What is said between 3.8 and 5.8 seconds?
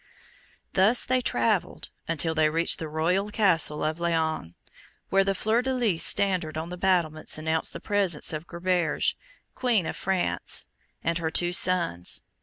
of Laon, where the Fleur de